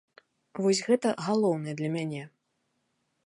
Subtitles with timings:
[0.65, 2.23] Вось гэта галоўнае для мяне.